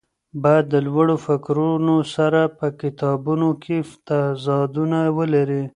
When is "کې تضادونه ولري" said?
3.63-5.63